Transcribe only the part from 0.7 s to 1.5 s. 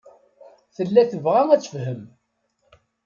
Tella tebɣa